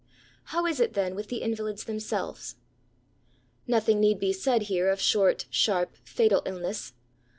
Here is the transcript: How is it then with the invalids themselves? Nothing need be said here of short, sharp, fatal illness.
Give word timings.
How 0.45 0.65
is 0.65 0.79
it 0.79 0.93
then 0.95 1.13
with 1.13 1.27
the 1.27 1.43
invalids 1.43 1.83
themselves? 1.83 2.55
Nothing 3.67 3.99
need 3.99 4.17
be 4.19 4.33
said 4.33 4.63
here 4.63 4.89
of 4.89 4.99
short, 4.99 5.45
sharp, 5.51 5.95
fatal 6.03 6.41
illness. 6.47 6.93